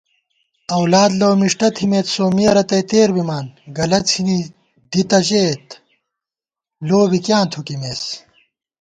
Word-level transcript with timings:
اؤلاد 0.77 1.11
لؤ 1.19 1.31
مِݭٹہ 1.39 1.67
تھِمېت، 1.75 2.05
سومِّیہ 2.13 2.51
رتئ 2.55 2.83
تېر 2.89 3.09
بِمان 3.15 3.45
* 3.61 3.75
گلہ 3.77 3.99
څھِنی 4.07 4.37
دی 4.91 5.01
تہ 5.09 5.19
ژېت، 5.27 5.65
لو 6.87 6.99
بی 7.09 7.19
کېناں 7.25 7.45
تھُوکِمېس 7.51 8.01